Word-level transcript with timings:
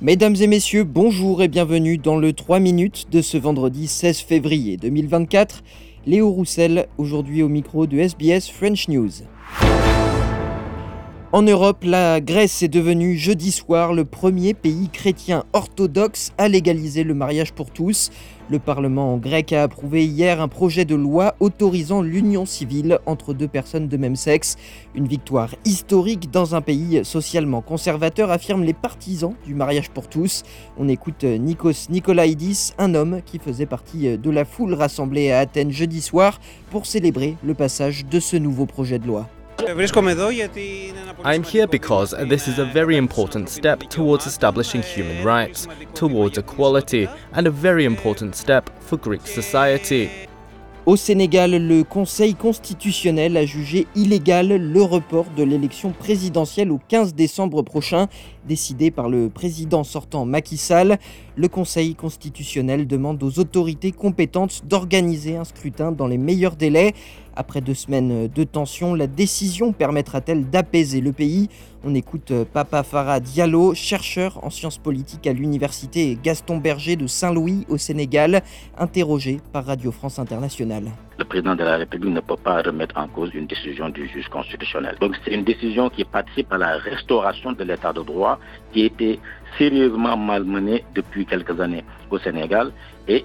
Mesdames 0.00 0.36
et 0.40 0.46
messieurs, 0.46 0.84
bonjour 0.84 1.42
et 1.42 1.48
bienvenue 1.48 1.98
dans 1.98 2.16
le 2.16 2.32
3 2.32 2.60
minutes 2.60 3.08
de 3.10 3.20
ce 3.20 3.36
vendredi 3.36 3.88
16 3.88 4.20
février 4.20 4.76
2024. 4.76 5.64
Léo 6.06 6.30
Roussel, 6.30 6.86
aujourd'hui 6.98 7.42
au 7.42 7.48
micro 7.48 7.88
de 7.88 7.98
SBS 7.98 8.48
French 8.48 8.86
News. 8.86 9.10
En 11.30 11.42
Europe, 11.42 11.84
la 11.84 12.22
Grèce 12.22 12.62
est 12.62 12.68
devenue 12.68 13.18
jeudi 13.18 13.52
soir 13.52 13.92
le 13.92 14.06
premier 14.06 14.54
pays 14.54 14.88
chrétien 14.88 15.44
orthodoxe 15.52 16.32
à 16.38 16.48
légaliser 16.48 17.04
le 17.04 17.12
mariage 17.12 17.52
pour 17.52 17.70
tous. 17.70 18.10
Le 18.48 18.58
Parlement 18.58 19.18
grec 19.18 19.52
a 19.52 19.62
approuvé 19.62 20.06
hier 20.06 20.40
un 20.40 20.48
projet 20.48 20.86
de 20.86 20.94
loi 20.94 21.34
autorisant 21.38 22.00
l'union 22.00 22.46
civile 22.46 22.98
entre 23.04 23.34
deux 23.34 23.46
personnes 23.46 23.88
de 23.88 23.96
même 23.98 24.16
sexe. 24.16 24.56
Une 24.94 25.06
victoire 25.06 25.54
historique 25.66 26.30
dans 26.30 26.54
un 26.54 26.62
pays 26.62 27.04
socialement 27.04 27.60
conservateur, 27.60 28.30
affirment 28.30 28.64
les 28.64 28.72
partisans 28.72 29.34
du 29.44 29.54
mariage 29.54 29.90
pour 29.90 30.08
tous. 30.08 30.44
On 30.78 30.88
écoute 30.88 31.24
Nikos 31.24 31.90
Nikolaidis, 31.90 32.72
un 32.78 32.94
homme 32.94 33.20
qui 33.26 33.38
faisait 33.38 33.66
partie 33.66 34.16
de 34.16 34.30
la 34.30 34.46
foule 34.46 34.72
rassemblée 34.72 35.30
à 35.30 35.40
Athènes 35.40 35.72
jeudi 35.72 36.00
soir 36.00 36.40
pour 36.70 36.86
célébrer 36.86 37.36
le 37.44 37.52
passage 37.52 38.06
de 38.06 38.18
ce 38.18 38.38
nouveau 38.38 38.64
projet 38.64 38.98
de 38.98 39.06
loi. 39.06 39.28
I'm 41.24 41.42
here 41.42 41.66
because 41.66 42.14
this 42.28 42.46
is 42.46 42.58
a 42.58 42.64
very 42.64 42.96
important 42.96 43.48
step 43.48 43.80
towards 43.90 44.26
establishing 44.26 44.82
human 44.82 45.24
rights, 45.24 45.66
towards 45.94 46.38
equality, 46.38 47.08
and 47.32 47.46
a 47.46 47.50
very 47.50 47.84
important 47.84 48.36
step 48.36 48.70
for 48.80 48.96
Greek 48.98 49.26
society. 49.26 50.10
Au 50.88 50.96
Sénégal, 50.96 51.50
le 51.50 51.82
Conseil 51.84 52.34
constitutionnel 52.34 53.36
a 53.36 53.44
jugé 53.44 53.86
illégal 53.94 54.48
le 54.48 54.82
report 54.82 55.26
de 55.36 55.42
l'élection 55.42 55.90
présidentielle 55.92 56.72
au 56.72 56.80
15 56.88 57.14
décembre 57.14 57.60
prochain, 57.60 58.06
décidé 58.46 58.90
par 58.90 59.10
le 59.10 59.28
président 59.28 59.84
sortant 59.84 60.24
Macky 60.24 60.56
Sall. 60.56 60.96
Le 61.36 61.48
Conseil 61.48 61.94
constitutionnel 61.94 62.86
demande 62.86 63.22
aux 63.22 63.38
autorités 63.38 63.92
compétentes 63.92 64.62
d'organiser 64.64 65.36
un 65.36 65.44
scrutin 65.44 65.92
dans 65.92 66.06
les 66.06 66.16
meilleurs 66.16 66.56
délais. 66.56 66.94
Après 67.40 67.60
deux 67.60 67.74
semaines 67.74 68.26
de 68.26 68.42
tension, 68.42 68.96
la 68.96 69.06
décision 69.06 69.72
permettra-t-elle 69.72 70.50
d'apaiser 70.50 71.00
le 71.00 71.12
pays? 71.12 71.48
On 71.84 71.94
écoute 71.94 72.32
euh, 72.32 72.44
Papa 72.44 72.82
Farah 72.82 73.20
Diallo, 73.20 73.74
chercheur 73.74 74.44
en 74.44 74.50
sciences 74.50 74.78
politiques 74.78 75.24
à 75.28 75.32
l'université 75.32 76.18
Gaston 76.20 76.56
Berger 76.56 76.96
de 76.96 77.06
Saint-Louis 77.06 77.64
au 77.68 77.78
Sénégal, 77.78 78.42
interrogé 78.76 79.38
par 79.52 79.66
Radio 79.66 79.92
France 79.92 80.18
Internationale. 80.18 80.86
Le 81.16 81.24
président 81.24 81.54
de 81.54 81.62
la 81.62 81.76
République 81.76 82.12
ne 82.12 82.18
peut 82.18 82.36
pas 82.36 82.60
remettre 82.60 82.98
en 82.98 83.06
cause 83.06 83.30
une 83.32 83.46
décision 83.46 83.88
du 83.88 84.08
juge 84.08 84.26
constitutionnel. 84.30 84.96
Donc 85.00 85.14
c'est 85.24 85.32
une 85.32 85.44
décision 85.44 85.90
qui 85.90 86.02
participe 86.02 86.52
à 86.52 86.58
la 86.58 86.76
restauration 86.78 87.52
de 87.52 87.62
l'état 87.62 87.92
de 87.92 88.02
droit 88.02 88.40
qui 88.72 88.80
été 88.84 89.20
sérieusement 89.58 90.16
malmenée 90.16 90.84
depuis 90.96 91.24
quelques 91.24 91.60
années 91.60 91.84
au 92.10 92.18
Sénégal 92.18 92.72
et 93.06 93.24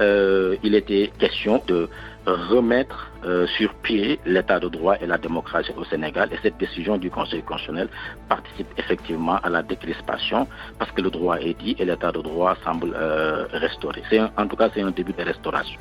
euh, 0.00 0.56
il 0.62 0.74
était 0.74 1.10
question 1.18 1.62
de 1.66 1.90
remettre 2.34 3.10
euh, 3.24 3.46
sur 3.58 3.74
pied 3.74 4.20
l'état 4.24 4.58
de 4.60 4.68
droit 4.68 4.96
et 5.00 5.06
la 5.06 5.18
démocratie 5.18 5.72
au 5.76 5.84
Sénégal. 5.84 6.28
Et 6.32 6.38
cette 6.42 6.56
décision 6.58 6.96
du 6.98 7.10
Conseil 7.10 7.42
constitutionnel 7.42 7.88
participe 8.28 8.68
effectivement 8.78 9.36
à 9.42 9.48
la 9.50 9.62
décrispation 9.62 10.46
parce 10.78 10.90
que 10.92 11.02
le 11.02 11.10
droit 11.10 11.36
est 11.40 11.58
dit 11.58 11.76
et 11.78 11.84
l'état 11.84 12.12
de 12.12 12.20
droit 12.20 12.56
semble 12.64 12.92
euh, 12.94 13.46
restauré. 13.52 14.02
En 14.36 14.46
tout 14.46 14.56
cas, 14.56 14.70
c'est 14.74 14.82
un 14.82 14.90
début 14.90 15.12
de 15.12 15.22
restauration. 15.22 15.80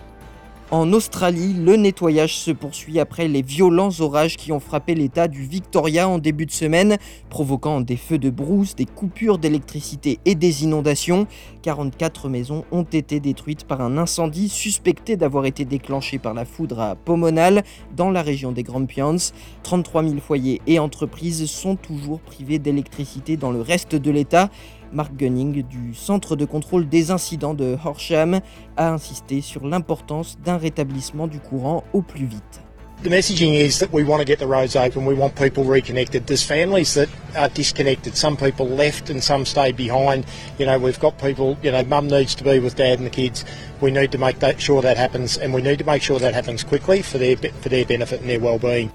En 0.71 0.93
Australie, 0.93 1.55
le 1.55 1.77
nettoyage 1.77 2.37
se 2.37 2.51
poursuit 2.51 2.99
après 2.99 3.27
les 3.27 3.41
violents 3.41 3.89
orages 4.01 4.37
qui 4.37 4.51
ont 4.51 4.59
frappé 4.59 4.93
l'état 4.93 5.27
du 5.27 5.41
Victoria 5.41 6.07
en 6.07 6.19
début 6.19 6.45
de 6.45 6.51
semaine, 6.51 6.97
provoquant 7.31 7.81
des 7.81 7.97
feux 7.97 8.19
de 8.19 8.29
brousse, 8.29 8.75
des 8.75 8.85
coupures 8.85 9.39
d'électricité 9.39 10.19
et 10.25 10.35
des 10.35 10.63
inondations. 10.63 11.25
44 11.63 12.29
maisons 12.29 12.65
ont 12.71 12.83
été 12.83 13.19
détruites 13.19 13.63
par 13.63 13.81
un 13.81 13.97
incendie 13.97 14.47
suspecté 14.47 15.17
d'avoir 15.17 15.47
été 15.47 15.65
déclenché 15.65 16.19
par 16.19 16.35
la 16.35 16.45
foudre 16.45 16.79
à 16.79 16.93
Pomonal, 16.93 17.63
dans 17.95 18.11
la 18.11 18.21
région 18.21 18.51
des 18.51 18.61
Grampians. 18.61 19.31
33 19.63 20.03
000 20.03 20.19
foyers 20.19 20.61
et 20.67 20.77
entreprises 20.77 21.49
sont 21.49 21.77
toujours 21.77 22.19
privés 22.19 22.59
d'électricité 22.59 23.37
dans 23.37 23.51
le 23.51 23.61
reste 23.61 23.95
de 23.95 24.11
l'état. 24.11 24.51
Mark 24.93 25.15
Gunning 25.15 25.63
du 25.63 25.93
Centre 25.93 26.35
de 26.35 26.45
contrôle 26.45 26.87
des 26.87 27.11
incidents 27.11 27.53
de 27.53 27.77
Horsham 27.83 28.41
a 28.77 28.91
insisté 28.91 29.41
sur 29.41 29.65
l'importance 29.65 30.37
d'un 30.43 30.57
rétablissement 30.57 31.27
du 31.27 31.39
courant 31.39 31.83
au 31.93 32.01
plus 32.01 32.25
vite. 32.25 32.61
The 33.01 33.09
messaging 33.09 33.53
is 33.53 33.79
that 33.79 33.93
we 33.93 34.03
want 34.03 34.19
to 34.19 34.25
get 34.25 34.39
the 34.39 34.47
roads 34.47 34.75
open, 34.75 35.05
we 35.05 35.15
want 35.15 35.33
people 35.35 35.63
reconnected. 35.63 36.27
There's 36.27 36.43
families 36.43 36.95
that 36.95 37.07
are 37.33 37.47
disconnected. 37.47 38.17
Some 38.17 38.35
people 38.35 38.67
left 38.67 39.09
and 39.09 39.23
some 39.23 39.45
stayed 39.45 39.77
behind. 39.77 40.25
You 40.57 40.65
know, 40.65 40.77
we've 40.77 40.99
got 40.99 41.17
people, 41.17 41.57
you 41.63 41.71
know, 41.71 41.81
mum 41.85 42.09
needs 42.09 42.35
to 42.35 42.43
be 42.43 42.59
with 42.59 42.75
dad 42.75 42.99
and 42.99 43.05
the 43.05 43.09
kids. 43.09 43.45
We 43.79 43.89
need 43.89 44.11
to 44.11 44.17
make 44.17 44.39
that, 44.39 44.59
sure 44.59 44.81
that 44.81 44.97
happens 44.97 45.37
and 45.37 45.53
we 45.53 45.61
need 45.61 45.79
to 45.79 45.85
make 45.85 46.01
sure 46.01 46.19
that 46.19 46.33
happens 46.33 46.61
quickly 46.65 47.01
for 47.01 47.17
their, 47.17 47.37
for 47.37 47.69
their 47.69 47.85
benefit 47.85 48.19
and 48.19 48.29
their 48.29 48.41
well-being. 48.41 48.91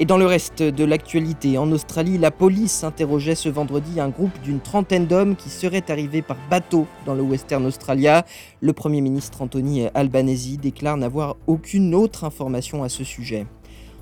Et 0.00 0.06
dans 0.06 0.18
le 0.18 0.26
reste 0.26 0.60
de 0.60 0.84
l'actualité, 0.84 1.56
en 1.56 1.70
Australie, 1.70 2.18
la 2.18 2.32
police 2.32 2.82
interrogeait 2.82 3.36
ce 3.36 3.48
vendredi 3.48 4.00
un 4.00 4.08
groupe 4.08 4.36
d'une 4.42 4.58
trentaine 4.58 5.06
d'hommes 5.06 5.36
qui 5.36 5.50
seraient 5.50 5.88
arrivés 5.88 6.20
par 6.20 6.36
bateau 6.50 6.88
dans 7.06 7.14
le 7.14 7.22
Western 7.22 7.64
Australia. 7.64 8.24
Le 8.60 8.72
Premier 8.72 9.00
ministre 9.00 9.40
Anthony 9.40 9.86
Albanese 9.94 10.58
déclare 10.58 10.96
n'avoir 10.96 11.36
aucune 11.46 11.94
autre 11.94 12.24
information 12.24 12.82
à 12.82 12.88
ce 12.88 13.04
sujet. 13.04 13.46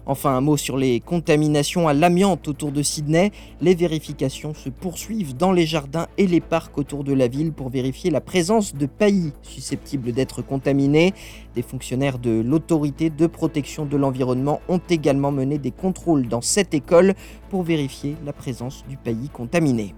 Enfin, 0.07 0.31
un 0.31 0.41
mot 0.41 0.57
sur 0.57 0.77
les 0.77 1.01
contaminations 1.01 1.87
à 1.87 1.95
l'amiante 1.95 2.49
autour 2.49 2.73
de 2.73 2.83
Sydney. 2.83 3.31
Les 3.61 3.75
vérifications 3.75 4.53
se 4.53 4.69
poursuivent 4.69 5.37
dans 5.37 5.53
les 5.53 5.67
jardins 5.67 6.09
et 6.19 6.27
les 6.27 6.41
parcs 6.41 6.77
autour 6.77 7.05
de 7.05 7.13
la 7.13 7.29
ville 7.29 7.53
pour 7.53 7.69
vérifier 7.69 8.11
la 8.11 8.21
présence 8.21 8.75
de 8.75 8.87
paillis 8.87 9.33
susceptibles 9.43 10.13
d'être 10.13 10.43
contaminés. 10.43 11.15
Des 11.55 11.63
fonctionnaires 11.63 12.19
de 12.19 12.41
l'autorité 12.41 13.11
de 13.11 13.27
protection 13.27 13.87
de 13.87 13.97
l'environnement 13.97 14.61
ont 14.69 14.81
également 14.91 15.31
mené 15.31 15.59
des 15.59 15.71
contrôles 15.71 16.27
dans 16.27 16.41
cette 16.41 16.75
école 16.75 17.15
pour 17.49 17.63
vérifier 17.63 18.17
la 18.25 18.33
présence 18.33 18.85
du 18.89 18.97
paillis 18.97 19.29
contaminé. 19.29 19.95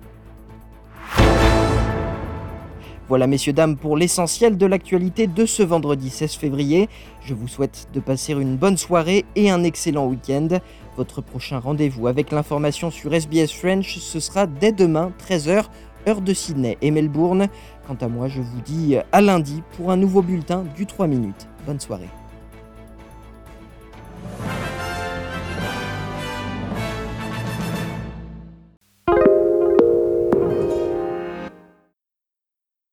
Voilà 3.06 3.26
messieurs, 3.26 3.52
dames, 3.52 3.76
pour 3.76 3.98
l'essentiel 3.98 4.56
de 4.56 4.64
l'actualité 4.64 5.26
de 5.26 5.44
ce 5.44 5.62
vendredi 5.62 6.08
16 6.08 6.36
février. 6.36 6.88
Je 7.22 7.34
vous 7.34 7.48
souhaite 7.48 7.88
de 7.92 8.00
passer 8.00 8.32
une 8.32 8.56
bonne 8.56 8.78
soirée 8.78 9.26
et 9.36 9.50
un 9.50 9.62
excellent 9.62 10.06
week-end. 10.06 10.48
Votre 10.96 11.20
prochain 11.20 11.58
rendez-vous 11.58 12.06
avec 12.06 12.32
l'information 12.32 12.90
sur 12.90 13.12
SBS 13.12 13.52
French, 13.52 13.98
ce 13.98 14.20
sera 14.20 14.46
dès 14.46 14.72
demain, 14.72 15.12
13h, 15.28 15.64
heure 16.08 16.20
de 16.22 16.32
Sydney 16.32 16.78
et 16.80 16.90
Melbourne. 16.90 17.48
Quant 17.86 17.98
à 18.00 18.08
moi, 18.08 18.28
je 18.28 18.40
vous 18.40 18.60
dis 18.62 18.96
à 19.12 19.20
lundi 19.20 19.62
pour 19.76 19.90
un 19.90 19.98
nouveau 19.98 20.22
bulletin 20.22 20.64
du 20.74 20.86
3 20.86 21.06
minutes. 21.06 21.46
Bonne 21.66 21.80
soirée. 21.80 22.08